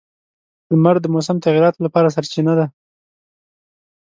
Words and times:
•لمر 0.71 0.95
د 1.01 1.05
موسم 1.13 1.37
تغیراتو 1.45 1.79
لپاره 1.85 2.13
سرچینه 2.15 2.53
ده. 2.59 2.65